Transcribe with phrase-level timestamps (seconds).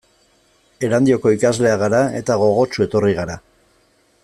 [0.87, 3.37] Erandioko ikasleak gara eta gogotsu etorri gara.